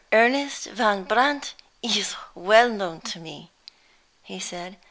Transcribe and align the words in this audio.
Ernest 0.11 0.65
Van 0.71 1.03
Brandt 1.03 1.53
is 1.83 2.15
well 2.33 2.69
known 2.71 3.01
to 3.01 3.19
me," 3.19 3.51
he 4.23 4.39
said. 4.39 4.75